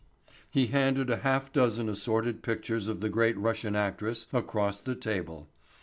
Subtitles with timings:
[0.49, 5.47] He handed a half dozen assorted pictures of the great Russian actress across the table.